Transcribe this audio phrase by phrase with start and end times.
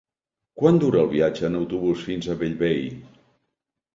[0.61, 2.83] Quant dura el viatge en autobús fins a Bellvei?